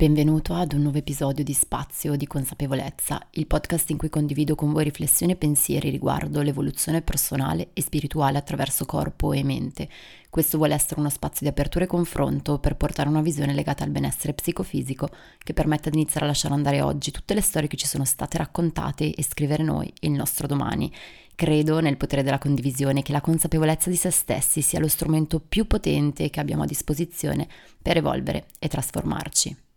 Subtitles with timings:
[0.00, 4.72] Benvenuto ad un nuovo episodio di Spazio di Consapevolezza, il podcast in cui condivido con
[4.72, 9.90] voi riflessioni e pensieri riguardo l'evoluzione personale e spirituale attraverso corpo e mente.
[10.30, 13.90] Questo vuole essere uno spazio di apertura e confronto per portare una visione legata al
[13.90, 17.86] benessere psicofisico che permetta di iniziare a lasciare andare oggi tutte le storie che ci
[17.86, 20.90] sono state raccontate e scrivere noi il nostro domani.
[21.34, 25.66] Credo nel potere della condivisione, che la consapevolezza di se stessi sia lo strumento più
[25.66, 27.46] potente che abbiamo a disposizione
[27.82, 29.68] per evolvere e trasformarci.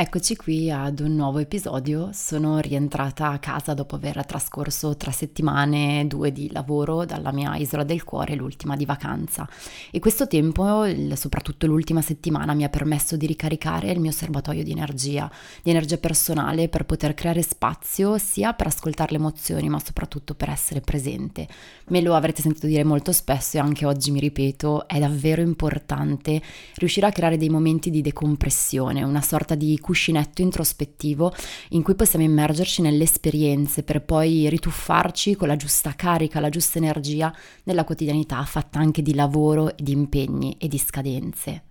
[0.00, 6.06] Eccoci qui ad un nuovo episodio, sono rientrata a casa dopo aver trascorso tre settimane,
[6.06, 9.48] due di lavoro dalla mia isola del cuore, l'ultima di vacanza
[9.90, 14.70] e questo tempo, soprattutto l'ultima settimana, mi ha permesso di ricaricare il mio serbatoio di
[14.70, 15.28] energia,
[15.64, 20.48] di energia personale per poter creare spazio sia per ascoltare le emozioni ma soprattutto per
[20.48, 21.48] essere presente.
[21.88, 26.40] Me lo avrete sentito dire molto spesso e anche oggi mi ripeto, è davvero importante
[26.76, 31.32] riuscire a creare dei momenti di decompressione, una sorta di cuscinetto introspettivo
[31.70, 36.76] in cui possiamo immergerci nelle esperienze per poi rituffarci con la giusta carica, la giusta
[36.76, 41.67] energia nella quotidianità fatta anche di lavoro, di impegni e di scadenze.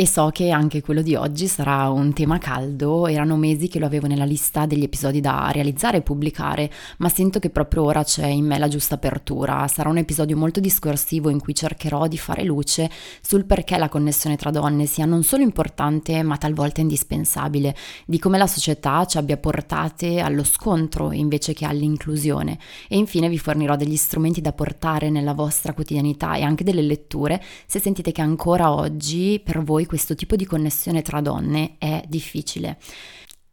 [0.00, 3.86] E so che anche quello di oggi sarà un tema caldo, erano mesi che lo
[3.86, 8.26] avevo nella lista degli episodi da realizzare e pubblicare, ma sento che proprio ora c'è
[8.26, 9.66] in me la giusta apertura.
[9.66, 12.88] Sarà un episodio molto discorsivo in cui cercherò di fare luce
[13.20, 17.74] sul perché la connessione tra donne sia non solo importante, ma talvolta indispensabile,
[18.06, 22.56] di come la società ci abbia portate allo scontro invece che all'inclusione.
[22.86, 27.42] E infine vi fornirò degli strumenti da portare nella vostra quotidianità e anche delle letture
[27.66, 32.78] se sentite che ancora oggi per voi questo tipo di connessione tra donne è difficile.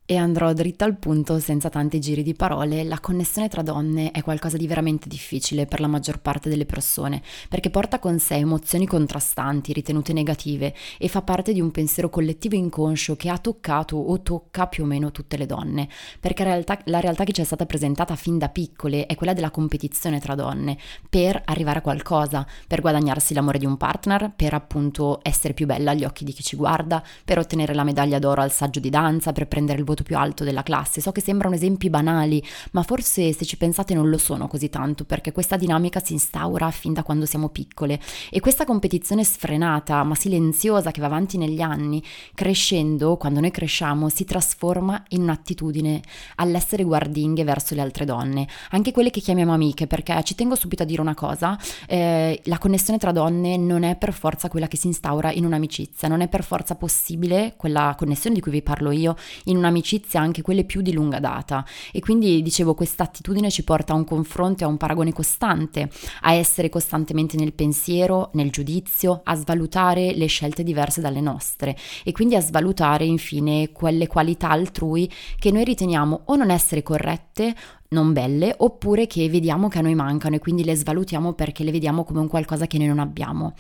[0.08, 4.22] E andrò dritta al punto senza tanti giri di parole, la connessione tra donne è
[4.22, 8.86] qualcosa di veramente difficile per la maggior parte delle persone, perché porta con sé emozioni
[8.86, 14.22] contrastanti, ritenute negative e fa parte di un pensiero collettivo inconscio che ha toccato o
[14.22, 17.44] tocca più o meno tutte le donne, perché la realtà, la realtà che ci è
[17.44, 20.78] stata presentata fin da piccole è quella della competizione tra donne,
[21.10, 25.90] per arrivare a qualcosa, per guadagnarsi l'amore di un partner, per appunto essere più bella
[25.90, 29.32] agli occhi di chi ci guarda, per ottenere la medaglia d'oro al saggio di danza,
[29.32, 31.02] per prendere il voto voto più alto della classe.
[31.02, 35.06] So che sembrano esempi banali, ma forse se ci pensate non lo sono così tanto,
[35.06, 40.14] perché questa dinamica si instaura fin da quando siamo piccole e questa competizione sfrenata ma
[40.14, 42.04] silenziosa che va avanti negli anni,
[42.36, 46.02] crescendo, quando noi cresciamo, si trasforma in un'attitudine
[46.36, 50.84] all'essere guardinghe verso le altre donne, anche quelle che chiamiamo amiche, perché ci tengo subito
[50.84, 51.58] a dire una cosa,
[51.88, 56.08] eh, la connessione tra donne non è per forza quella che si instaura in un'amicizia,
[56.08, 60.18] non è per forza possibile quella connessione di cui vi parlo io in un'amicizia amicizie
[60.18, 61.64] anche quelle più di lunga data.
[61.92, 65.90] E quindi dicevo questa attitudine ci porta a un confronto e a un paragone costante,
[66.22, 71.78] a essere costantemente nel pensiero, nel giudizio, a svalutare le scelte diverse dalle nostre.
[72.04, 77.56] E quindi a svalutare infine quelle qualità altrui che noi riteniamo o non essere corrette
[77.90, 81.72] non belle oppure che vediamo che a noi mancano e quindi le svalutiamo perché le
[81.72, 83.54] vediamo come un qualcosa che noi non abbiamo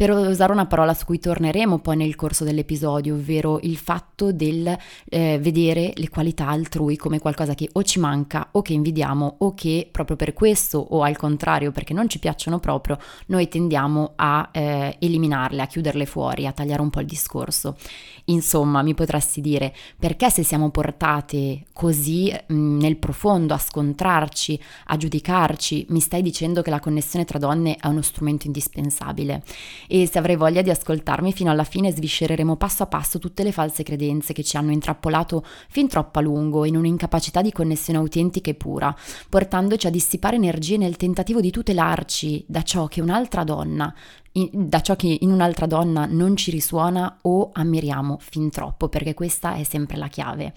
[0.00, 4.74] per usare una parola su cui torneremo poi nel corso dell'episodio, ovvero il fatto del
[5.10, 9.52] eh, vedere le qualità altrui come qualcosa che o ci manca o che invidiamo o
[9.52, 12.96] che proprio per questo o al contrario perché non ci piacciono proprio,
[13.26, 17.76] noi tendiamo a eh, eliminarle, a chiuderle fuori, a tagliare un po' il discorso.
[18.26, 24.96] Insomma, mi potresti dire perché se siamo portate così mm, nel profondo a scontrarci, a
[24.96, 29.42] giudicarci, mi stai dicendo che la connessione tra donne è uno strumento indispensabile.
[29.88, 33.52] E se avrai voglia di ascoltarmi fino alla fine sviscereremo passo a passo tutte le
[33.52, 38.50] false credenze che ci hanno intrappolato fin troppo a lungo in un'incapacità di connessione autentica
[38.50, 38.94] e pura,
[39.28, 43.94] portandoci a dissipare energie nel tentativo di tutelarci da ciò che un'altra donna
[44.32, 49.54] da ciò che in un'altra donna non ci risuona o ammiriamo fin troppo, perché questa
[49.54, 50.52] è sempre la chiave.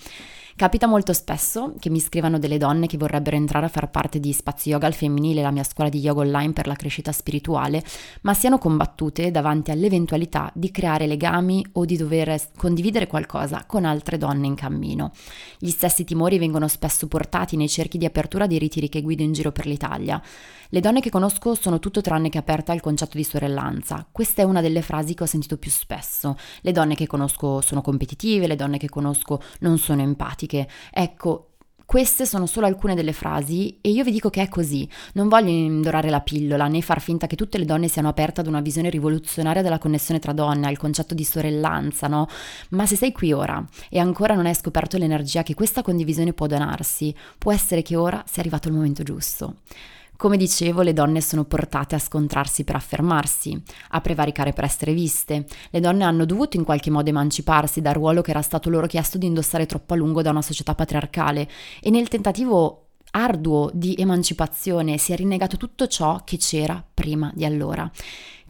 [0.56, 4.32] Capita molto spesso che mi scrivano delle donne che vorrebbero entrare a far parte di
[4.32, 7.84] Spazio Yoga al femminile, la mia scuola di yoga online per la crescita spirituale,
[8.22, 14.20] ma siano combattute davanti all'eventualità di creare legami o di dover condividere qualcosa con altre
[14.20, 15.12] donne in cammino.
[15.58, 19.34] Gli stessi timori vengono spesso portati nei cerchi di apertura dei ritiri che guido in
[19.34, 20.22] giro per l'Italia.
[20.70, 24.08] Le donne che conosco sono tutto tranne che aperte al concetto di sorellanza.
[24.12, 26.36] Questa è una delle frasi che ho sentito più spesso.
[26.62, 30.42] Le donne che conosco sono competitive, le donne che conosco non sono empatiche.
[30.92, 31.54] Ecco,
[31.86, 34.90] queste sono solo alcune delle frasi e io vi dico che è così.
[35.14, 38.48] Non voglio indorare la pillola né far finta che tutte le donne siano aperte ad
[38.48, 42.28] una visione rivoluzionaria della connessione tra donne, al concetto di sorellanza, no?
[42.70, 46.48] Ma se sei qui ora e ancora non hai scoperto l'energia che questa condivisione può
[46.48, 49.58] donarsi, può essere che ora sia arrivato il momento giusto.
[50.16, 55.46] Come dicevo, le donne sono portate a scontrarsi per affermarsi, a prevaricare per essere viste.
[55.70, 59.18] Le donne hanno dovuto in qualche modo emanciparsi dal ruolo che era stato loro chiesto
[59.18, 61.50] di indossare troppo a lungo da una società patriarcale
[61.82, 62.84] e nel tentativo
[63.16, 67.90] arduo di emancipazione si è rinnegato tutto ciò che c'era prima di allora.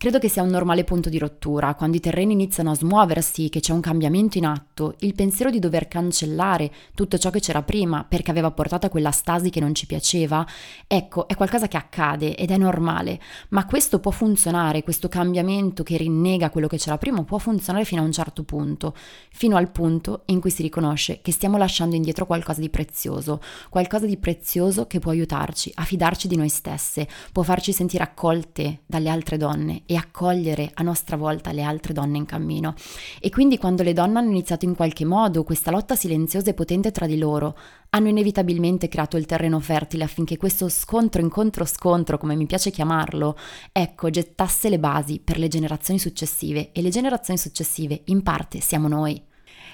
[0.03, 3.61] Credo che sia un normale punto di rottura, quando i terreni iniziano a smuoversi, che
[3.61, 8.03] c'è un cambiamento in atto, il pensiero di dover cancellare tutto ciò che c'era prima
[8.03, 10.45] perché aveva portato a quella stasi che non ci piaceva,
[10.88, 13.17] ecco, è qualcosa che accade ed è normale,
[13.51, 18.01] ma questo può funzionare, questo cambiamento che rinnega quello che c'era prima può funzionare fino
[18.01, 18.94] a un certo punto,
[19.31, 23.39] fino al punto in cui si riconosce che stiamo lasciando indietro qualcosa di prezioso,
[23.69, 28.81] qualcosa di prezioso che può aiutarci a fidarci di noi stesse, può farci sentire accolte
[28.85, 32.74] dalle altre donne e accogliere a nostra volta le altre donne in cammino.
[33.19, 36.92] E quindi quando le donne hanno iniziato in qualche modo questa lotta silenziosa e potente
[36.92, 37.57] tra di loro,
[37.90, 43.38] hanno inevitabilmente creato il terreno fertile affinché questo scontro, incontro, scontro, come mi piace chiamarlo,
[43.72, 48.88] ecco, gettasse le basi per le generazioni successive e le generazioni successive in parte siamo
[48.88, 49.31] noi.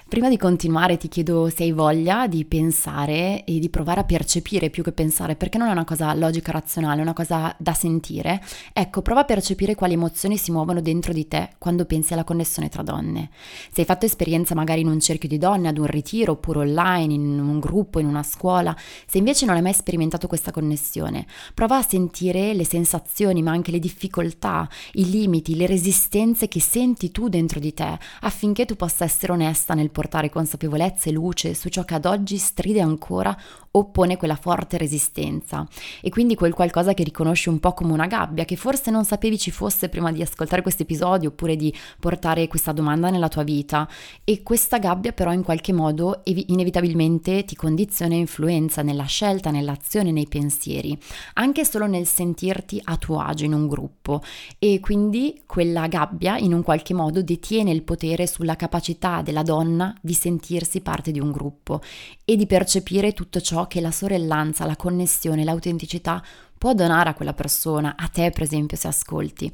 [0.09, 4.71] Prima di continuare ti chiedo se hai voglia di pensare e di provare a percepire
[4.71, 8.41] più che pensare, perché non è una cosa logica razionale, è una cosa da sentire.
[8.73, 12.69] Ecco, prova a percepire quali emozioni si muovono dentro di te quando pensi alla connessione
[12.69, 13.29] tra donne.
[13.71, 17.13] Se hai fatto esperienza magari in un cerchio di donne, ad un ritiro, oppure online,
[17.13, 21.77] in un gruppo, in una scuola, se invece non hai mai sperimentato questa connessione, prova
[21.77, 27.29] a sentire le sensazioni, ma anche le difficoltà, i limiti, le resistenze che senti tu
[27.29, 31.83] dentro di te, affinché tu possa essere onesta nel portare consapevolezza e luce su ciò
[31.83, 33.37] che ad oggi stride ancora
[33.71, 35.67] oppone quella forte resistenza.
[36.01, 39.37] E quindi quel qualcosa che riconosci un po' come una gabbia che forse non sapevi
[39.37, 43.87] ci fosse prima di ascoltare questo episodio oppure di portare questa domanda nella tua vita.
[44.23, 49.51] E questa gabbia però in qualche modo ev- inevitabilmente ti condiziona e influenza nella scelta,
[49.51, 50.97] nell'azione, nei pensieri,
[51.33, 54.21] anche solo nel sentirti a tuo agio in un gruppo.
[54.57, 59.95] E quindi quella gabbia in un qualche modo detiene il potere sulla capacità della donna
[60.01, 61.81] di sentirsi parte di un gruppo
[62.25, 66.23] e di percepire tutto ciò che la sorellanza, la connessione, l'autenticità
[66.57, 69.51] può donare a quella persona, a te per esempio se ascolti.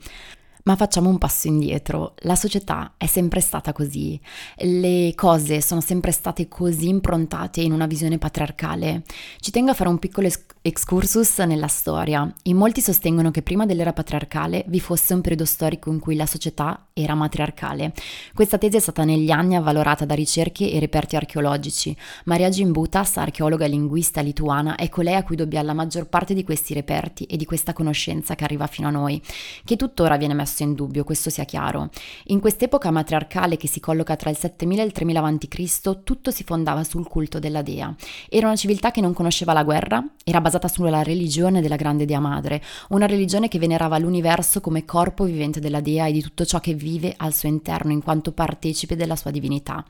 [0.64, 2.16] Ma facciamo un passo indietro.
[2.20, 4.20] La società è sempre stata così.
[4.58, 9.04] Le cose sono sempre state così improntate in una visione patriarcale.
[9.40, 10.28] Ci tengo a fare un piccolo
[10.68, 12.28] excursus nella storia.
[12.46, 16.26] In molti sostengono che prima dell'era patriarcale vi fosse un periodo storico in cui la
[16.26, 17.94] società era matriarcale.
[18.34, 21.96] Questa tesi è stata negli anni avvalorata da ricerche e reperti archeologici.
[22.24, 26.44] Maria Gimbutas, archeologa e linguista lituana, è colei a cui dobbiamo la maggior parte di
[26.44, 29.22] questi reperti e di questa conoscenza che arriva fino a noi,
[29.64, 31.92] che tuttora viene messo in dubbio, questo sia chiaro.
[32.26, 36.44] In quest'epoca matriarcale che si colloca tra il 7000 e il 3000 a.C., tutto si
[36.44, 37.94] fondava sul culto della dea.
[38.28, 42.20] Era una civiltà che non conosceva la guerra, era basata sulla religione della grande dea
[42.20, 46.60] madre, una religione che venerava l'universo come corpo vivente della dea e di tutto ciò
[46.60, 49.84] che vive al suo interno in quanto partecipe della sua divinità.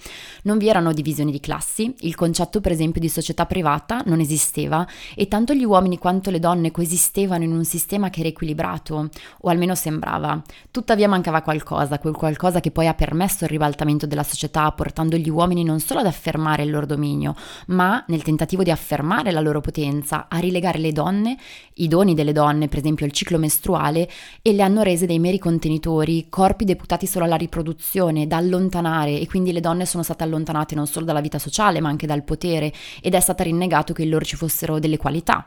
[0.44, 4.88] Non vi erano divisioni di classi, il concetto per esempio di società privata non esisteva
[5.16, 9.10] e tanto gli uomini quanto le donne coesistevano in un sistema che era equilibrato,
[9.42, 10.42] o almeno sembrava.
[10.72, 15.30] Tuttavia mancava qualcosa, quel qualcosa che poi ha permesso il ribaltamento della società, portando gli
[15.30, 17.36] uomini non solo ad affermare il loro dominio,
[17.68, 21.38] ma nel tentativo di affermare la loro potenza, a rilegare le donne,
[21.76, 24.10] i doni delle donne, per esempio il ciclo mestruale,
[24.42, 29.28] e le hanno rese dei meri contenitori, corpi deputati solo alla riproduzione, da allontanare, e
[29.28, 32.72] quindi le donne sono state allontanate non solo dalla vita sociale, ma anche dal potere,
[33.02, 35.46] ed è stato rinnegato che in loro ci fossero delle qualità.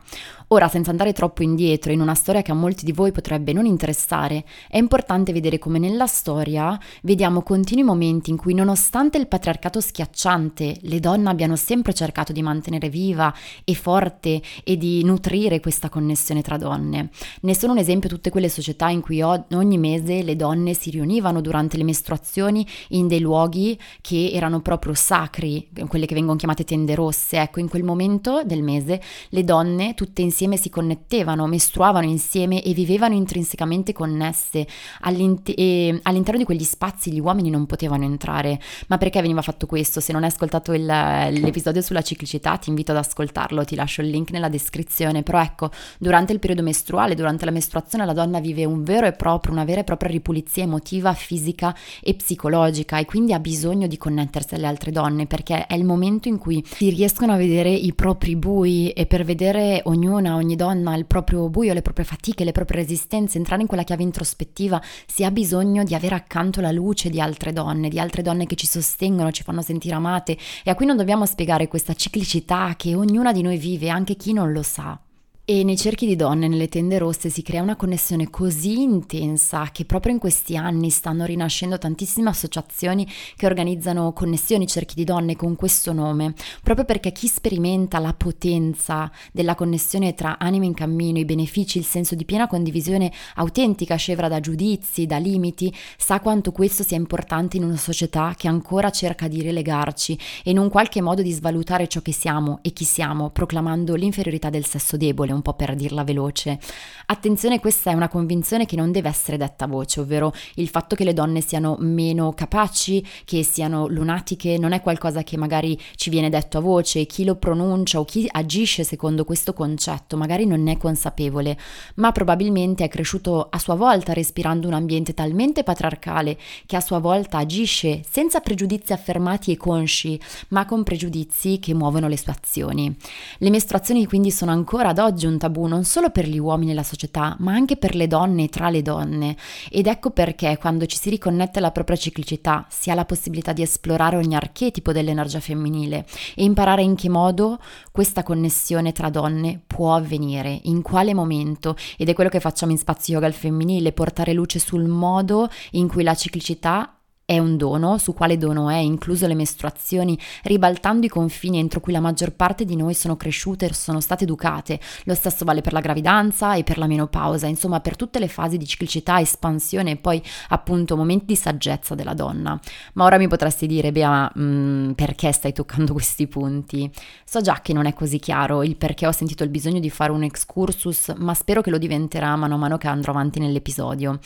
[0.49, 3.65] Ora, senza andare troppo indietro, in una storia che a molti di voi potrebbe non
[3.65, 9.81] interessare, è importante vedere come nella storia vediamo continui momenti in cui, nonostante il patriarcato
[9.81, 13.33] schiacciante, le donne abbiano sempre cercato di mantenere viva
[13.65, 17.11] e forte e di nutrire questa connessione tra donne.
[17.43, 21.41] Ne sono un esempio tutte quelle società in cui ogni mese le donne si riunivano
[21.41, 26.95] durante le mestruazioni in dei luoghi che erano proprio sacri, quelle che vengono chiamate tende
[26.95, 27.39] rosse.
[27.39, 29.01] Ecco, in quel momento del mese
[29.31, 34.67] le donne tutte insieme si connettevano, mestruavano insieme e vivevano intrinsecamente connesse.
[35.01, 38.61] All'inter- all'interno di quegli spazi gli uomini non potevano entrare.
[38.89, 40.01] Ma perché veniva fatto questo?
[40.01, 44.09] Se non hai ascoltato il, l'episodio sulla ciclicità, ti invito ad ascoltarlo, ti lascio il
[44.09, 44.87] link nella descrizione.
[45.23, 49.13] Però ecco, durante il periodo mestruale, durante la mestruazione, la donna vive un vero e
[49.13, 53.97] proprio, una vera e propria ripulizia emotiva, fisica e psicologica e quindi ha bisogno di
[53.97, 57.93] connettersi alle altre donne perché è il momento in cui si riescono a vedere i
[57.95, 62.53] propri bui e per vedere ognuna ogni donna il proprio buio, le proprie fatiche, le
[62.53, 67.11] proprie resistenze, entrare in quella chiave introspettiva, si ha bisogno di avere accanto la luce
[67.11, 70.75] di altre donne, di altre donne che ci sostengono, ci fanno sentire amate e a
[70.75, 74.63] cui non dobbiamo spiegare questa ciclicità che ognuna di noi vive, anche chi non lo
[74.63, 74.78] sa.
[74.79, 75.08] ça.
[75.51, 79.87] E nei cerchi di donne, nelle tende rosse, si crea una connessione così intensa che
[79.87, 85.57] proprio in questi anni stanno rinascendo tantissime associazioni che organizzano connessioni cerchi di donne con
[85.57, 91.25] questo nome, proprio perché chi sperimenta la potenza della connessione tra anime in cammino, i
[91.25, 96.83] benefici, il senso di piena condivisione autentica, scevra da giudizi, da limiti, sa quanto questo
[96.83, 101.23] sia importante in una società che ancora cerca di relegarci e in un qualche modo
[101.23, 105.55] di svalutare ciò che siamo e chi siamo, proclamando l'inferiorità del sesso debole un po'
[105.55, 106.59] per dirla veloce.
[107.07, 110.95] Attenzione, questa è una convinzione che non deve essere detta a voce, ovvero il fatto
[110.95, 116.11] che le donne siano meno capaci, che siano lunatiche, non è qualcosa che magari ci
[116.11, 120.67] viene detto a voce, chi lo pronuncia o chi agisce secondo questo concetto magari non
[120.69, 121.57] è consapevole,
[121.95, 126.99] ma probabilmente è cresciuto a sua volta respirando un ambiente talmente patriarcale che a sua
[126.99, 132.95] volta agisce senza pregiudizi affermati e consci, ma con pregiudizi che muovono le sue azioni.
[133.39, 136.75] Le mestruazioni quindi sono ancora ad oggi un tabù non solo per gli uomini e
[136.75, 139.37] la società, ma anche per le donne e tra le donne.
[139.71, 143.63] Ed ecco perché quando ci si riconnette alla propria ciclicità si ha la possibilità di
[143.63, 147.59] esplorare ogni archetipo dell'energia femminile e imparare in che modo
[147.93, 151.77] questa connessione tra donne può avvenire, in quale momento.
[151.97, 155.89] Ed è quello che facciamo in Spazio Yoga al femminile, portare luce sul modo in
[155.89, 156.98] cui la ciclicità
[157.31, 161.93] è un dono, su quale dono è, incluso le mestruazioni, ribaltando i confini entro cui
[161.93, 164.81] la maggior parte di noi sono cresciute e sono state educate.
[165.05, 168.57] Lo stesso vale per la gravidanza e per la menopausa, insomma per tutte le fasi
[168.57, 172.59] di ciclicità, espansione e poi appunto momenti di saggezza della donna.
[172.95, 176.91] Ma ora mi potresti dire, Bea, mh, mm, perché stai toccando questi punti?
[177.27, 180.13] So già che non è così chiaro il perché ho sentito il bisogno di fare
[180.13, 184.19] un excursus, ma spero che lo diventerà mano a mano che andrò avanti nell'episodio.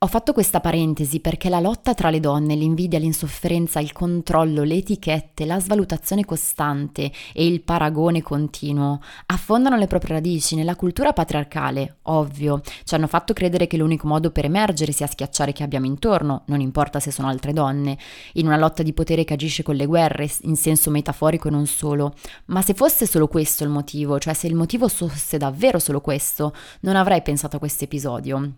[0.00, 4.76] Ho fatto questa parentesi perché la lotta tra le donne, l'invidia, l'insofferenza, il controllo, le
[4.76, 11.96] etichette, la svalutazione costante e il paragone continuo affondano le proprie radici nella cultura patriarcale,
[12.02, 16.42] ovvio, ci hanno fatto credere che l'unico modo per emergere sia schiacciare chi abbiamo intorno,
[16.46, 17.98] non importa se sono altre donne,
[18.34, 21.66] in una lotta di potere che agisce con le guerre, in senso metaforico e non
[21.66, 22.14] solo.
[22.44, 26.54] Ma se fosse solo questo il motivo, cioè se il motivo fosse davvero solo questo,
[26.82, 28.52] non avrei pensato a questo episodio.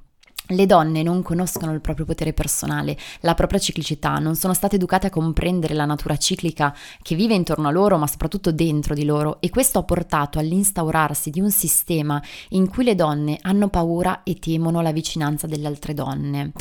[0.51, 5.07] Le donne non conoscono il proprio potere personale, la propria ciclicità, non sono state educate
[5.07, 9.41] a comprendere la natura ciclica che vive intorno a loro, ma soprattutto dentro di loro,
[9.41, 14.41] e questo ha portato all'instaurarsi di un sistema in cui le donne hanno paura e
[14.41, 16.53] temono la vicinanza delle altre donne.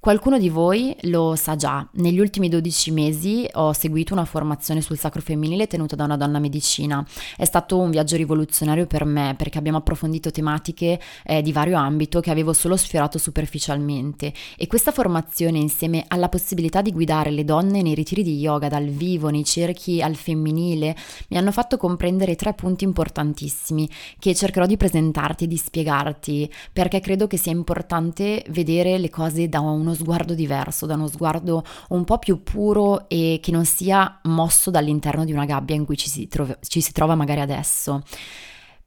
[0.00, 4.96] Qualcuno di voi lo sa già, negli ultimi 12 mesi ho seguito una formazione sul
[4.96, 7.06] sacro femminile tenuta da una donna medicina.
[7.36, 12.20] È stato un viaggio rivoluzionario per me perché abbiamo approfondito tematiche eh, di vario ambito
[12.20, 17.82] che avevo solo sfiorato superficialmente e questa formazione insieme alla possibilità di guidare le donne
[17.82, 20.96] nei ritiri di yoga dal vivo, nei cerchi al femminile,
[21.28, 23.86] mi hanno fatto comprendere tre punti importantissimi
[24.18, 29.46] che cercherò di presentarti e di spiegarti perché credo che sia importante vedere le cose
[29.46, 33.64] da uno uno sguardo diverso, da uno sguardo un po' più puro e che non
[33.64, 37.40] sia mosso dall'interno di una gabbia in cui ci si, trova, ci si trova magari
[37.40, 38.02] adesso.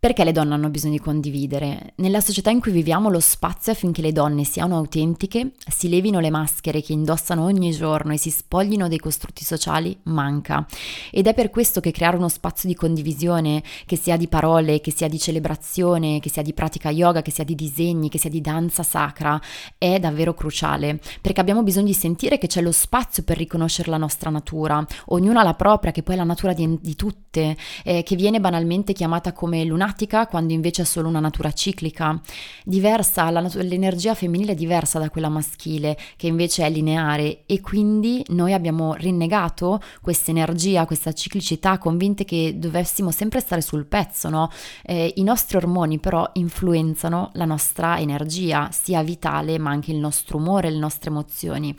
[0.03, 1.93] Perché le donne hanno bisogno di condividere?
[1.95, 6.29] Nella società in cui viviamo lo spazio affinché le donne siano autentiche, si levino le
[6.29, 10.67] maschere che indossano ogni giorno e si spoglino dei costrutti sociali manca.
[11.09, 14.91] Ed è per questo che creare uno spazio di condivisione, che sia di parole, che
[14.91, 18.41] sia di celebrazione, che sia di pratica yoga, che sia di disegni, che sia di
[18.41, 19.39] danza sacra,
[19.77, 23.95] è davvero cruciale, perché abbiamo bisogno di sentire che c'è lo spazio per riconoscere la
[23.95, 27.55] nostra natura, ognuna la propria, che poi è la natura di, di tutte,
[27.85, 32.19] eh, che viene banalmente chiamata come lunata drammatica quando invece è solo una natura ciclica,
[32.65, 38.23] diversa, nat- l'energia femminile è diversa da quella maschile che invece è lineare e quindi
[38.29, 44.49] noi abbiamo rinnegato questa energia, questa ciclicità, convinte che dovessimo sempre stare sul pezzo, no?
[44.83, 50.37] Eh, I nostri ormoni però influenzano la nostra energia, sia vitale ma anche il nostro
[50.37, 51.75] umore, le nostre emozioni.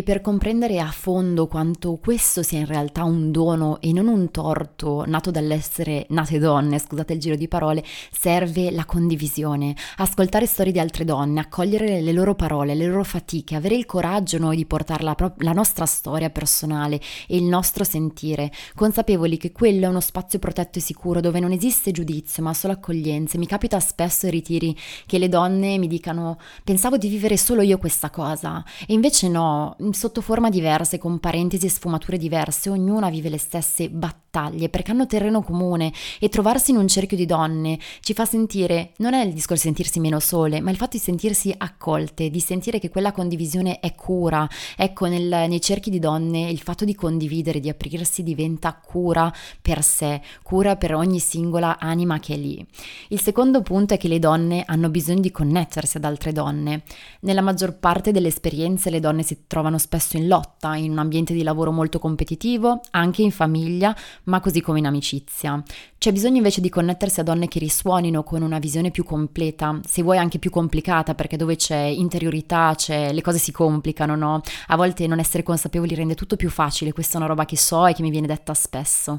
[0.00, 4.30] E per comprendere a fondo quanto questo sia in realtà un dono e non un
[4.30, 10.72] torto nato dall'essere nate donne, scusate il giro di parole, serve la condivisione, ascoltare storie
[10.72, 14.64] di altre donne, accogliere le loro parole, le loro fatiche, avere il coraggio noi di
[14.64, 19.88] portare la, pro- la nostra storia personale e il nostro sentire, consapevoli che quello è
[19.88, 23.36] uno spazio protetto e sicuro dove non esiste giudizio ma solo accoglienza.
[23.36, 27.76] Mi capita spesso ai ritiri che le donne mi dicano pensavo di vivere solo io
[27.76, 28.64] questa cosa.
[28.86, 33.88] E invece no, sotto forma diverse, con parentesi e sfumature diverse, ognuna vive le stesse
[33.88, 38.24] battaglie battaglie perché hanno terreno comune e trovarsi in un cerchio di donne ci fa
[38.24, 42.30] sentire, non è il discorso di sentirsi meno sole, ma il fatto di sentirsi accolte,
[42.30, 44.48] di sentire che quella condivisione è cura.
[44.76, 49.82] Ecco, nel, nei cerchi di donne il fatto di condividere, di aprirsi diventa cura per
[49.82, 52.64] sé, cura per ogni singola anima che è lì.
[53.08, 56.82] Il secondo punto è che le donne hanno bisogno di connettersi ad altre donne.
[57.20, 61.34] Nella maggior parte delle esperienze le donne si trovano spesso in lotta, in un ambiente
[61.34, 63.94] di lavoro molto competitivo, anche in famiglia,
[64.30, 65.62] ma così come in amicizia.
[65.98, 70.02] C'è bisogno invece di connettersi a donne che risuonino con una visione più completa, se
[70.02, 74.40] vuoi anche più complicata, perché dove c'è interiorità, c'è, le cose si complicano, no?
[74.68, 77.86] A volte non essere consapevoli rende tutto più facile, questa è una roba che so
[77.86, 79.18] e che mi viene detta spesso.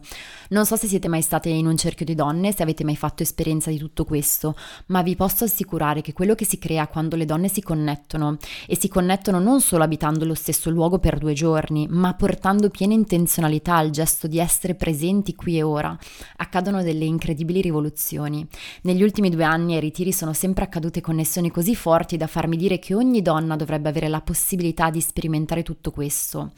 [0.49, 3.21] Non so se siete mai state in un cerchio di donne, se avete mai fatto
[3.21, 4.55] esperienza di tutto questo,
[4.87, 8.75] ma vi posso assicurare che quello che si crea quando le donne si connettono, e
[8.75, 13.75] si connettono non solo abitando lo stesso luogo per due giorni, ma portando piena intenzionalità
[13.75, 14.99] al gesto di essere presenti
[15.35, 15.97] qui e ora,
[16.37, 18.47] accadono delle incredibili rivoluzioni.
[18.83, 22.79] Negli ultimi due anni ai ritiri sono sempre accadute connessioni così forti da farmi dire
[22.79, 26.51] che ogni donna dovrebbe avere la possibilità di sperimentare tutto questo.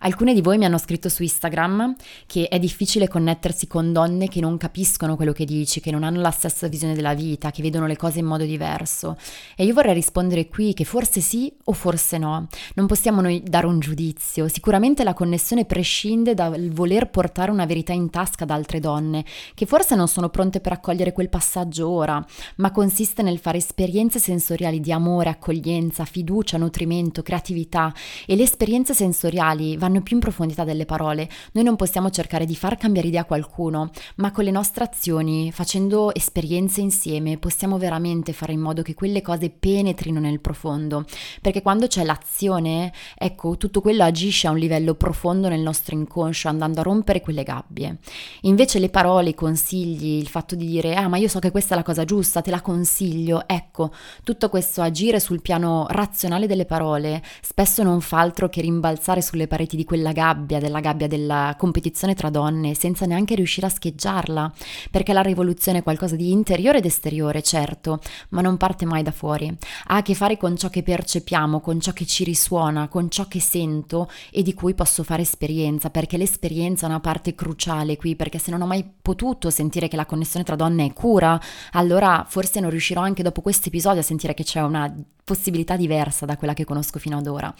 [0.00, 1.94] Alcune di voi mi hanno scritto su Instagram
[2.26, 6.20] che è difficile connettersi con donne che non capiscono quello che dici, che non hanno
[6.20, 9.16] la stessa visione della vita, che vedono le cose in modo diverso.
[9.56, 12.46] E io vorrei rispondere qui che forse sì o forse no.
[12.74, 14.48] Non possiamo noi dare un giudizio.
[14.48, 19.24] Sicuramente la connessione prescinde dal voler portare una verità in tasca ad altre donne,
[19.54, 22.24] che forse non sono pronte per accogliere quel passaggio ora,
[22.56, 27.92] ma consiste nel fare esperienze sensoriali di amore, accoglienza, fiducia, nutrimento, creatività
[28.26, 31.28] e le esperienze sensoriali vanno più in profondità delle parole.
[31.52, 35.50] Noi non possiamo cercare di far cambiare idea a qualcuno, ma con le nostre azioni,
[35.52, 41.04] facendo esperienze insieme, possiamo veramente fare in modo che quelle cose penetrino nel profondo.
[41.40, 46.48] Perché quando c'è l'azione, ecco, tutto quello agisce a un livello profondo nel nostro inconscio,
[46.48, 47.98] andando a rompere quelle gabbie.
[48.42, 51.74] Invece le parole, i consigli, il fatto di dire, ah, ma io so che questa
[51.74, 53.92] è la cosa giusta, te la consiglio, ecco,
[54.24, 59.46] tutto questo agire sul piano razionale delle parole spesso non fa altro che rimbalzare sulle
[59.46, 64.52] pareti di quella gabbia, della gabbia della competizione tra donne, senza neanche riuscire a scheggiarla,
[64.90, 69.12] perché la rivoluzione è qualcosa di interiore ed esteriore, certo, ma non parte mai da
[69.12, 69.56] fuori.
[69.86, 73.28] Ha a che fare con ciò che percepiamo, con ciò che ci risuona, con ciò
[73.28, 78.16] che sento e di cui posso fare esperienza, perché l'esperienza è una parte cruciale qui,
[78.16, 81.40] perché se non ho mai potuto sentire che la connessione tra donne è cura,
[81.72, 84.92] allora forse non riuscirò anche dopo questo episodio a sentire che c'è una
[85.26, 87.52] possibilità diversa da quella che conosco fino ad ora.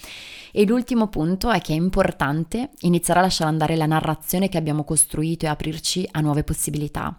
[0.52, 2.05] E l'ultimo punto è che è importante
[2.80, 7.16] iniziare a lasciare andare la narrazione che abbiamo costruito e aprirci a nuove possibilità.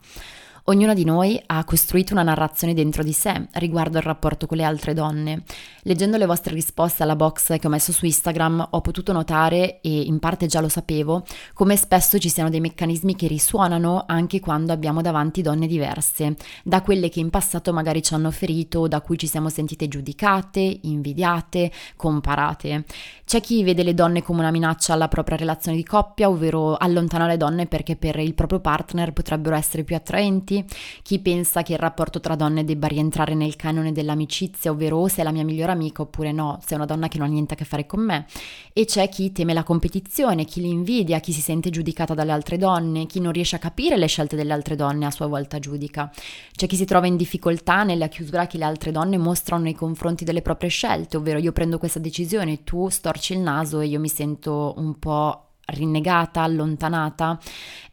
[0.70, 4.66] Ognuno di noi ha costruito una narrazione dentro di sé riguardo al rapporto con le
[4.66, 5.44] altre donne.
[5.84, 10.02] Leggendo le vostre risposte alla box che ho messo su Instagram ho potuto notare, e
[10.02, 14.74] in parte già lo sapevo, come spesso ci siano dei meccanismi che risuonano anche quando
[14.74, 19.18] abbiamo davanti donne diverse, da quelle che in passato magari ci hanno ferito, da cui
[19.18, 22.84] ci siamo sentite giudicate, invidiate, comparate.
[23.24, 27.26] C'è chi vede le donne come una minaccia alla propria relazione di coppia, ovvero allontana
[27.26, 30.56] le donne perché per il proprio partner potrebbero essere più attraenti
[31.02, 35.24] chi pensa che il rapporto tra donne debba rientrare nel canone dell'amicizia, ovvero o sei
[35.24, 37.66] la mia migliore amica oppure no, sei una donna che non ha niente a che
[37.66, 38.26] fare con me.
[38.74, 43.06] E c'è chi teme la competizione, chi l'invidia, chi si sente giudicata dalle altre donne,
[43.06, 46.12] chi non riesce a capire le scelte delle altre donne a sua volta giudica.
[46.52, 50.24] C'è chi si trova in difficoltà nella chiusura che le altre donne mostrano nei confronti
[50.24, 54.10] delle proprie scelte, ovvero io prendo questa decisione, tu storci il naso e io mi
[54.10, 57.40] sento un po' rinnegata, allontanata.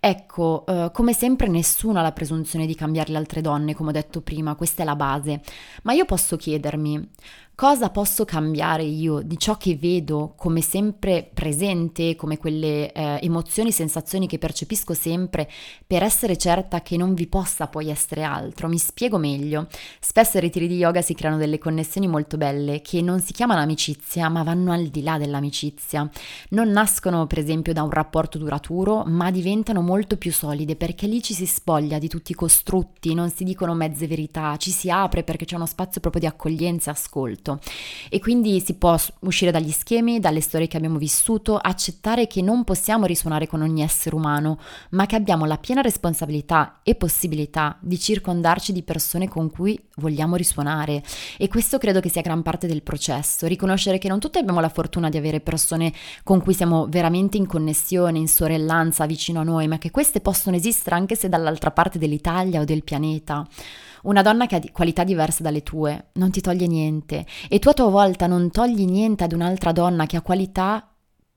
[0.00, 3.92] Ecco, eh, come sempre nessuno ha la presunzione di cambiare le altre donne, come ho
[3.92, 5.40] detto prima, questa è la base.
[5.82, 7.10] Ma io posso chiedermi,
[7.56, 13.70] Cosa posso cambiare io di ciò che vedo come sempre presente, come quelle eh, emozioni,
[13.70, 15.48] sensazioni che percepisco sempre,
[15.86, 18.66] per essere certa che non vi possa poi essere altro?
[18.66, 19.68] Mi spiego meglio.
[20.00, 23.60] Spesso ai ritiri di yoga si creano delle connessioni molto belle che non si chiamano
[23.60, 26.10] amicizia, ma vanno al di là dell'amicizia.
[26.50, 31.22] Non nascono, per esempio, da un rapporto duraturo, ma diventano molto più solide perché lì
[31.22, 35.22] ci si spoglia di tutti i costrutti, non si dicono mezze verità, ci si apre
[35.22, 37.60] perché c'è uno spazio proprio di accoglienza e ascolto molto
[38.08, 42.64] e quindi si può uscire dagli schemi, dalle storie che abbiamo vissuto, accettare che non
[42.64, 44.58] possiamo risuonare con ogni essere umano,
[44.90, 50.36] ma che abbiamo la piena responsabilità e possibilità di circondarci di persone con cui vogliamo
[50.36, 51.02] risuonare
[51.36, 54.68] e questo credo che sia gran parte del processo, riconoscere che non tutti abbiamo la
[54.68, 59.68] fortuna di avere persone con cui siamo veramente in connessione, in sorellanza vicino a noi,
[59.68, 63.46] ma che queste possono esistere anche se dall'altra parte dell'Italia o del pianeta.
[64.04, 67.72] Una donna che ha qualità diverse dalle tue non ti toglie niente e tu a
[67.72, 70.88] tua volta non togli niente ad un'altra donna che ha qualità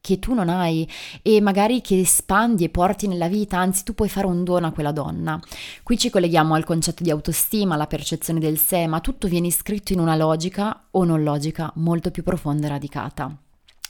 [0.02, 0.88] che tu non hai
[1.22, 4.72] e magari che espandi e porti nella vita, anzi tu puoi fare un dono a
[4.72, 5.40] quella donna.
[5.84, 9.94] Qui ci colleghiamo al concetto di autostima, alla percezione del sé, ma tutto viene iscritto
[9.94, 13.34] in una logica o non logica molto più profonda e radicata.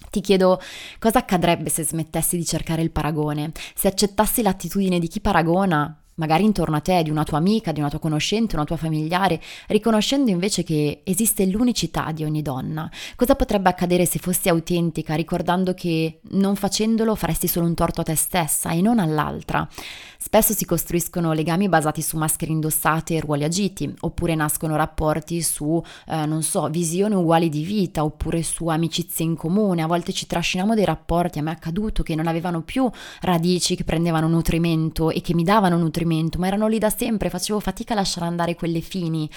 [0.09, 0.61] Ti chiedo
[0.99, 6.43] cosa accadrebbe se smettessi di cercare il paragone, se accettassi l'attitudine di chi paragona magari
[6.43, 10.29] intorno a te, di una tua amica, di una tua conoscente, una tua familiare, riconoscendo
[10.29, 12.89] invece che esiste l'unicità di ogni donna.
[13.15, 18.03] Cosa potrebbe accadere se fossi autentica, ricordando che non facendolo faresti solo un torto a
[18.03, 19.67] te stessa e non all'altra?
[20.19, 25.81] Spesso si costruiscono legami basati su maschere indossate e ruoli agiti, oppure nascono rapporti su,
[26.07, 29.83] eh, non so, visioni uguali di vita, oppure su amicizie in comune.
[29.83, 32.89] A volte ci trasciniamo dei rapporti, a me è accaduto, che non avevano più
[33.21, 36.05] radici che prendevano nutrimento e che mi davano nutrimento,
[36.37, 39.29] ma erano lì da sempre, facevo fatica a lasciare andare quelle fini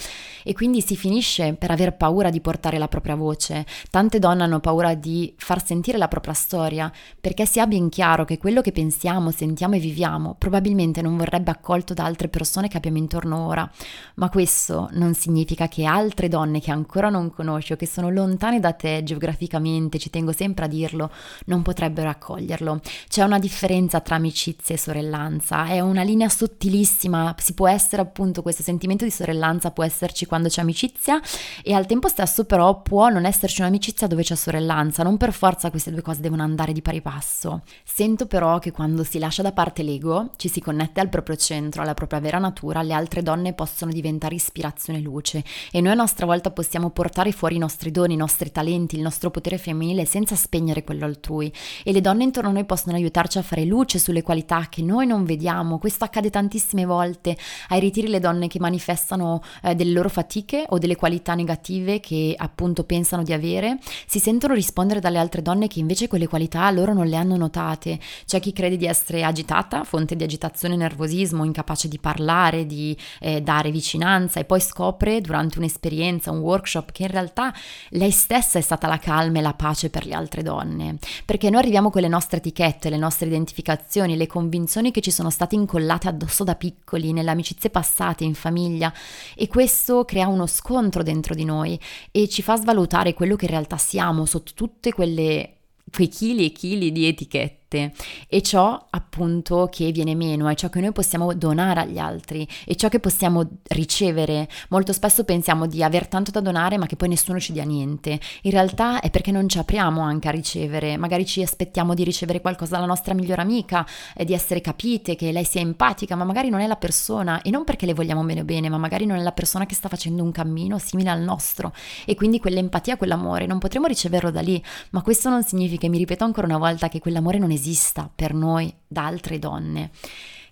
[0.42, 3.66] e quindi si finisce per aver paura di portare la propria voce.
[3.90, 8.24] Tante donne hanno paura di far sentire la propria storia, perché si ha ben chiaro
[8.24, 12.76] che quello che pensiamo, sentiamo e viviamo probabilmente non vorrebbe accolto da altre persone che
[12.76, 13.70] abbiamo intorno ora,
[14.14, 18.60] ma questo non significa che altre donne che ancora non conosci o che sono lontane
[18.60, 21.10] da te geograficamente, ci tengo sempre a dirlo,
[21.46, 22.80] non potrebbero accoglierlo.
[23.08, 26.28] C'è una differenza tra amicizia e sorellanza, è una linea
[26.60, 31.18] sottilissima, si può essere appunto questo sentimento di sorellanza può esserci quando c'è amicizia
[31.62, 35.70] e al tempo stesso però può non esserci un'amicizia dove c'è sorellanza, non per forza
[35.70, 37.62] queste due cose devono andare di pari passo.
[37.82, 41.80] Sento però che quando si lascia da parte l'ego ci si connette al proprio centro,
[41.80, 45.42] alla propria vera natura, le altre donne possono diventare ispirazione e luce
[45.72, 49.02] e noi a nostra volta possiamo portare fuori i nostri doni, i nostri talenti, il
[49.02, 51.50] nostro potere femminile senza spegnere quello altrui
[51.82, 55.06] e le donne intorno a noi possono aiutarci a fare luce sulle qualità che noi
[55.06, 55.78] non vediamo.
[55.78, 57.36] Questo accade tantissime volte
[57.68, 62.34] ai ritiri le donne che manifestano eh, delle loro fatiche o delle qualità negative che
[62.36, 66.92] appunto pensano di avere, si sentono rispondere dalle altre donne che invece quelle qualità loro
[66.92, 67.98] non le hanno notate.
[68.26, 72.96] C'è chi crede di essere agitata, fonte di agitazione agitazione, nervosismo, incapace di parlare, di
[73.20, 77.52] eh, dare vicinanza e poi scopre durante un'esperienza, un workshop, che in realtà
[77.90, 80.96] lei stessa è stata la calma e la pace per le altre donne.
[81.24, 85.30] Perché noi arriviamo con le nostre etichette, le nostre identificazioni, le convinzioni che ci sono
[85.30, 88.92] state incollate addosso da piccoli, nelle amicizie passate, in famiglia
[89.34, 91.78] e questo crea uno scontro dentro di noi
[92.10, 95.54] e ci fa svalutare quello che in realtà siamo sotto tutte quelle
[95.92, 97.92] quei chili e chili di etichette parte
[98.26, 102.74] e ciò appunto che viene meno è ciò che noi possiamo donare agli altri e
[102.74, 104.48] ciò che possiamo ricevere.
[104.70, 108.18] Molto spesso pensiamo di aver tanto da donare ma che poi nessuno ci dia niente.
[108.42, 112.40] In realtà è perché non ci apriamo anche a ricevere, magari ci aspettiamo di ricevere
[112.40, 116.48] qualcosa dalla nostra migliore amica, e di essere capite, che lei sia empatica, ma magari
[116.48, 119.22] non è la persona e non perché le vogliamo bene bene, ma magari non è
[119.22, 121.72] la persona che sta facendo un cammino simile al nostro
[122.04, 126.24] e quindi quell'empatia, quell'amore non potremo riceverlo da lì, ma questo non significa, mi ripeto
[126.24, 129.90] ancora una volta, che quell'amore non esiste esista per noi da altre donne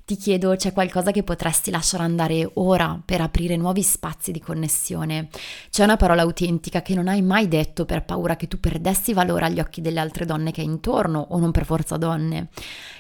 [0.09, 5.29] ti chiedo, c'è qualcosa che potresti lasciare andare ora per aprire nuovi spazi di connessione?
[5.69, 9.45] C'è una parola autentica che non hai mai detto per paura che tu perdessi valore
[9.45, 12.49] agli occhi delle altre donne che hai intorno o non per forza donne?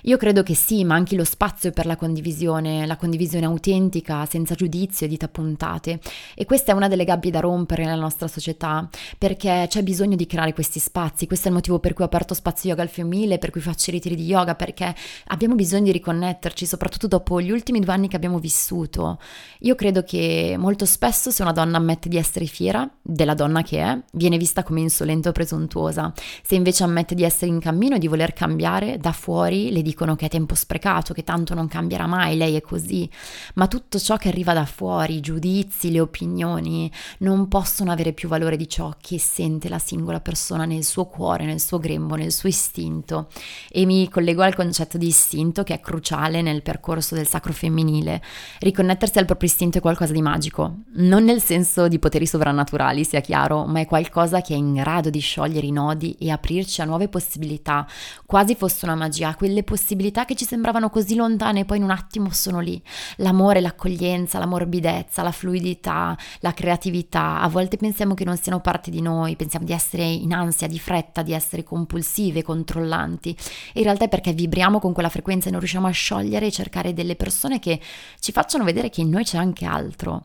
[0.02, 5.06] Io credo che sì, manchi lo spazio per la condivisione, la condivisione autentica, senza giudizio
[5.06, 6.00] e dita puntate.
[6.34, 10.26] E questa è una delle gabbie da rompere nella nostra società, perché c'è bisogno di
[10.26, 11.26] creare questi spazi.
[11.26, 13.88] Questo è il motivo per cui ho aperto spazio yoga al femminile, per cui faccio
[13.88, 14.94] i ritiri di yoga, perché
[15.28, 19.20] abbiamo bisogno di riconnetterci, soprattutto soprattutto dopo gli ultimi due anni che abbiamo vissuto.
[19.60, 23.80] Io credo che molto spesso se una donna ammette di essere fiera della donna che
[23.80, 26.12] è, viene vista come insolente o presuntuosa.
[26.42, 30.16] Se invece ammette di essere in cammino e di voler cambiare, da fuori le dicono
[30.16, 33.08] che è tempo sprecato, che tanto non cambierà mai, lei è così.
[33.54, 38.28] Ma tutto ciò che arriva da fuori, i giudizi, le opinioni, non possono avere più
[38.28, 42.32] valore di ciò che sente la singola persona nel suo cuore, nel suo grembo, nel
[42.32, 43.28] suo istinto.
[43.70, 47.52] E mi collego al concetto di istinto che è cruciale nel percorso percorso del sacro
[47.52, 48.22] femminile.
[48.60, 53.20] Riconnettersi al proprio istinto è qualcosa di magico, non nel senso di poteri sovrannaturali, sia
[53.20, 56.86] chiaro, ma è qualcosa che è in grado di sciogliere i nodi e aprirci a
[56.86, 57.86] nuove possibilità,
[58.24, 61.90] quasi fosse una magia, quelle possibilità che ci sembravano così lontane e poi in un
[61.90, 62.82] attimo sono lì.
[63.16, 67.40] L'amore, l'accoglienza, la morbidezza, la fluidità, la creatività.
[67.40, 70.78] A volte pensiamo che non siano parte di noi, pensiamo di essere in ansia, di
[70.78, 73.36] fretta, di essere compulsive, controllanti.
[73.74, 76.67] In realtà è perché vibriamo con quella frequenza e non riusciamo a sciogliere e cercare
[76.68, 77.80] cercare delle persone che
[78.20, 80.24] ci facciano vedere che in noi c'è anche altro.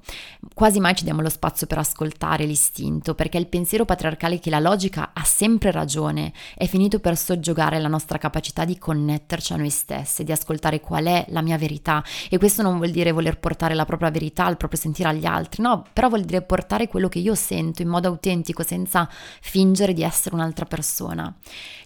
[0.53, 4.59] Quasi mai ci diamo lo spazio per ascoltare l'istinto, perché il pensiero patriarcale che la
[4.59, 9.69] logica ha sempre ragione è finito per soggiogare la nostra capacità di connetterci a noi
[9.69, 12.03] stesse, di ascoltare qual è la mia verità.
[12.29, 15.63] E questo non vuol dire voler portare la propria verità, il proprio sentire agli altri,
[15.63, 19.09] no, però vuol dire portare quello che io sento in modo autentico, senza
[19.41, 21.33] fingere di essere un'altra persona.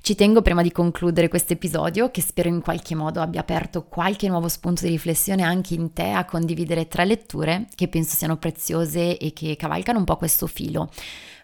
[0.01, 4.27] Ci tengo prima di concludere questo episodio, che spero in qualche modo abbia aperto qualche
[4.27, 9.17] nuovo spunto di riflessione anche in te, a condividere tre letture che penso siano preziose
[9.17, 10.89] e che cavalcano un po' questo filo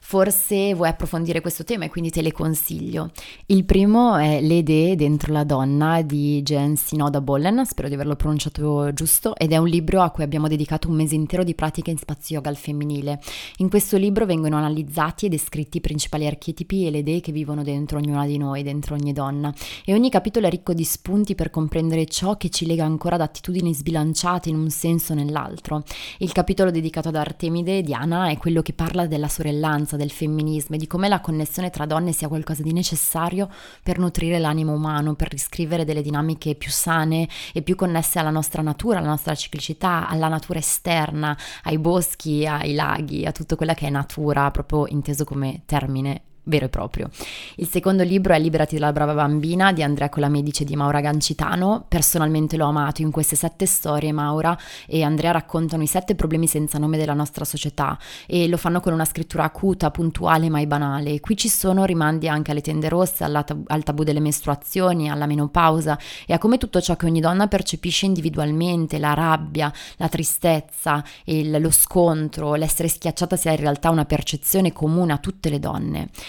[0.06, 3.10] forse vuoi approfondire questo tema e quindi te le consiglio.
[3.48, 8.18] Il primo è Le idee dentro la donna di Jen Sinoda Bollen, spero di averlo
[8.18, 11.90] pronunciato giusto, ed è un libro a cui abbiamo dedicato un mese intero di pratica
[11.90, 13.20] in spazio yoga al femminile.
[13.58, 17.64] In questo libro vengono analizzati e descritti i principali archetipi e le idee che vivono
[17.64, 19.52] dentro ognuna di noi, dentro ogni donna,
[19.86, 23.22] e ogni capitolo è ricco di spunti per comprendere ciò che ci lega ancora ad
[23.22, 25.84] attitudini sbilanciate in un senso o nell'altro.
[26.20, 30.80] Il capitolo dedicato ad Artemide, Diana, è quello che parla della sorellanza, del femminismo e
[30.80, 33.50] di come la connessione tra donne sia qualcosa di necessario
[33.82, 38.62] per nutrire l'animo umano, per riscrivere delle dinamiche più sane e più connesse alla nostra
[38.62, 43.88] natura, alla nostra ciclicità, alla natura esterna, ai boschi, ai laghi, a tutto quella che
[43.88, 47.10] è natura, proprio inteso come termine vero e proprio.
[47.56, 51.86] Il secondo libro è Liberati dalla brava bambina di Andrea Colamedice e di Maura Gancitano.
[51.88, 54.12] Personalmente l'ho amato in queste sette storie.
[54.12, 58.80] Maura e Andrea raccontano i sette problemi senza nome della nostra società e lo fanno
[58.80, 61.20] con una scrittura acuta, puntuale, mai banale.
[61.20, 65.98] Qui ci sono rimandi anche alle tende rosse, tab- al tabù delle mestruazioni, alla menopausa
[66.26, 71.62] e a come tutto ciò che ogni donna percepisce individualmente, la rabbia, la tristezza, il,
[71.62, 76.10] lo scontro, l'essere schiacciata sia in realtà una percezione comune a tutte le donne.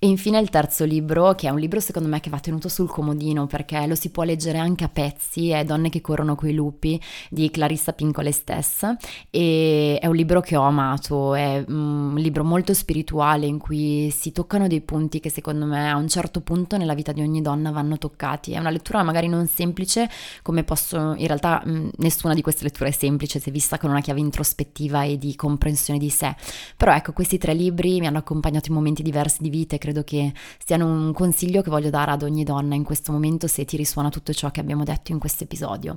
[0.00, 2.88] E infine il terzo libro, che è un libro secondo me che va tenuto sul
[2.88, 7.02] comodino perché lo si può leggere anche a pezzi, è Donne che corrono coi lupi
[7.28, 8.96] di Clarissa Pincole stessa
[9.28, 14.30] e è un libro che ho amato, è un libro molto spirituale in cui si
[14.30, 17.72] toccano dei punti che secondo me a un certo punto nella vita di ogni donna
[17.72, 18.52] vanno toccati.
[18.52, 20.08] È una lettura magari non semplice
[20.42, 21.60] come posso, in realtà
[21.96, 25.98] nessuna di queste letture è semplice se vista con una chiave introspettiva e di comprensione
[25.98, 26.36] di sé,
[26.76, 30.32] però ecco questi tre libri mi hanno accompagnato in momenti diversi di vita credo che
[30.62, 34.10] siano un consiglio che voglio dare ad ogni donna in questo momento se ti risuona
[34.10, 35.96] tutto ciò che abbiamo detto in questo episodio.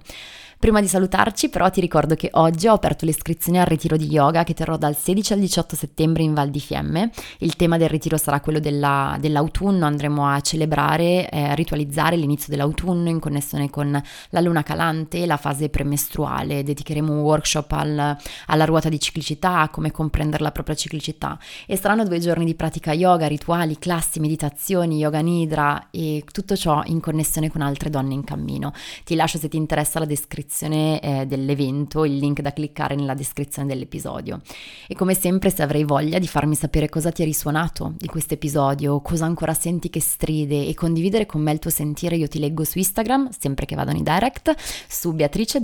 [0.62, 4.44] Prima di salutarci però ti ricordo che oggi ho aperto l'iscrizione al ritiro di yoga
[4.44, 7.10] che terrò dal 16 al 18 settembre in Val di Fiemme.
[7.40, 13.10] Il tema del ritiro sarà quello della, dell'autunno, andremo a celebrare, eh, ritualizzare l'inizio dell'autunno
[13.10, 14.00] in connessione con
[14.30, 16.64] la luna calante, la fase premestruale.
[16.64, 21.76] Dedicheremo un workshop al, alla ruota di ciclicità, a come comprendere la propria ciclicità e
[21.76, 27.00] saranno due giorni di pratica yoga, rituali, classi, meditazioni, yoga nidra e tutto ciò in
[27.00, 28.74] connessione con altre donne in cammino.
[29.04, 33.68] Ti lascio se ti interessa la descrizione eh, dell'evento, il link da cliccare nella descrizione
[33.68, 34.40] dell'episodio.
[34.88, 38.36] E come sempre se avrai voglia di farmi sapere cosa ti è risuonato di questo
[38.36, 42.38] episodio, cosa ancora senti che stride e condividere con me il tuo sentire, io ti
[42.38, 44.54] leggo su Instagram, sempre che vadano in direct,
[44.88, 45.60] su Beatrice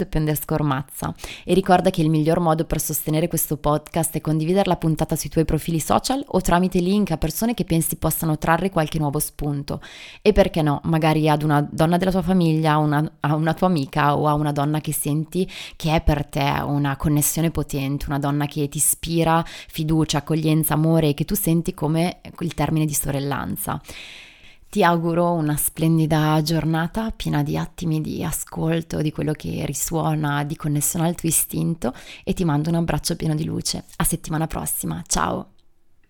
[0.62, 1.14] Mazza.
[1.44, 5.30] E ricorda che il miglior modo per sostenere questo podcast è condividere la puntata sui
[5.30, 8.06] tuoi profili social o tramite link a persone che pensi possano
[8.38, 9.82] trarre qualche nuovo spunto.
[10.22, 14.18] E perché no, magari ad una donna della tua famiglia, una, a una tua amica
[14.18, 18.46] o a una donna che senti che è per te una connessione potente, una donna
[18.46, 23.82] che ti ispira fiducia, accoglienza, amore e che tu senti come il termine di sorellanza.
[24.70, 30.58] Ti auguro una splendida giornata piena di attimi di ascolto di quello che risuona, di
[30.58, 31.94] connessione al tuo istinto
[32.26, 33.86] e ti mando un abbraccio pieno di luce.
[33.96, 35.57] A settimana prossima, ciao!